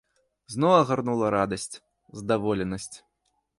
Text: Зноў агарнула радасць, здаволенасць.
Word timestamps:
Зноў 0.53 0.73
агарнула 0.77 1.27
радасць, 1.37 1.69
здаволенасць. 2.23 2.93